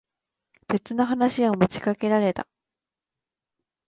[0.67, 2.47] 別の話を持ちかけられた。